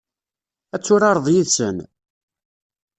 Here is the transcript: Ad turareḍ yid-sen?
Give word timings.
Ad 0.75 0.81
turareḍ 0.83 1.25
yid-sen? 1.29 1.77